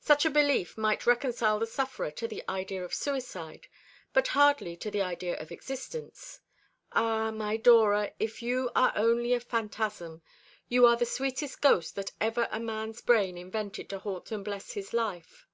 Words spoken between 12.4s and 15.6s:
a man's brain invented to haunt and bless his life."